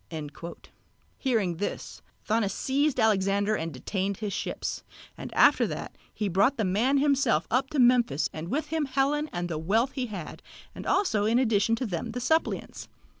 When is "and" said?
3.55-3.71, 5.15-5.31, 8.33-8.47, 9.31-9.47, 10.73-10.87